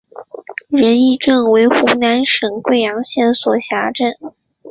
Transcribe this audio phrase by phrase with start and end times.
[0.69, 4.11] 仁义镇为湖南省桂阳县所辖镇。